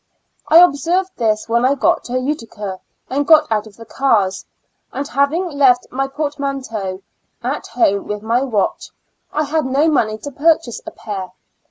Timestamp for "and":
3.07-3.27, 4.91-5.07